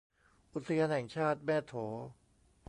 [0.53, 1.73] อุทยานแห่งชาติแม่โถ